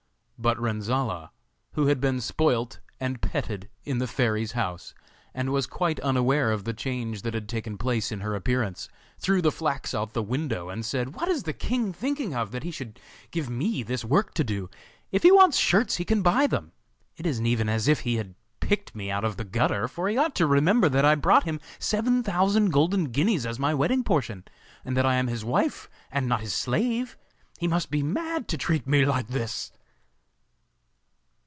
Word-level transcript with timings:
But 0.43 0.57
Renzolla, 0.57 1.29
who 1.73 1.85
had 1.85 2.01
been 2.01 2.19
spoilt 2.19 2.79
and 2.99 3.21
petted 3.21 3.69
in 3.83 3.99
the 3.99 4.07
fairy's 4.07 4.53
house, 4.53 4.95
and 5.35 5.51
was 5.51 5.67
quite 5.67 5.99
unaware 5.99 6.51
of 6.51 6.63
the 6.63 6.73
change 6.73 7.21
that 7.21 7.35
had 7.35 7.47
taken 7.47 7.77
place 7.77 8.11
in 8.11 8.21
her 8.21 8.33
appearance, 8.33 8.89
threw 9.19 9.39
the 9.43 9.51
flax 9.51 9.93
out 9.93 10.01
of 10.01 10.13
the 10.13 10.23
window 10.23 10.67
and 10.69 10.83
said: 10.83 11.13
'What 11.13 11.29
is 11.29 11.43
the 11.43 11.53
king 11.53 11.93
thinking 11.93 12.33
of 12.33 12.49
that 12.53 12.63
he 12.63 12.71
should 12.71 12.99
give 13.29 13.51
me 13.51 13.83
this 13.83 14.03
work 14.03 14.33
to 14.33 14.43
do? 14.43 14.67
If 15.11 15.21
he 15.21 15.31
wants 15.31 15.59
shirts 15.59 15.97
he 15.97 16.05
can 16.05 16.23
buy 16.23 16.47
them. 16.47 16.71
It 17.17 17.27
isn't 17.27 17.45
even 17.45 17.69
as 17.69 17.87
if 17.87 17.99
he 17.99 18.15
had 18.15 18.33
picked 18.59 18.95
me 18.95 19.11
out 19.11 19.23
of 19.23 19.37
the 19.37 19.43
gutter, 19.43 19.87
for 19.87 20.09
he 20.09 20.17
ought 20.17 20.33
to 20.37 20.47
remember 20.47 20.89
that 20.89 21.05
I 21.05 21.13
brought 21.13 21.43
him 21.43 21.59
seven 21.77 22.23
thousand 22.23 22.71
golden 22.71 23.11
guineas 23.11 23.45
as 23.45 23.59
my 23.59 23.75
wedding 23.75 24.03
portion, 24.03 24.45
and 24.83 24.97
that 24.97 25.05
I 25.05 25.17
am 25.17 25.27
his 25.27 25.45
wife 25.45 25.87
and 26.11 26.25
not 26.27 26.41
his 26.41 26.55
slave. 26.55 27.15
He 27.59 27.67
must 27.67 27.91
be 27.91 28.01
mad 28.01 28.47
to 28.47 28.57
treat 28.57 28.87
me 28.87 29.05
like 29.05 29.27
this. 29.27 29.71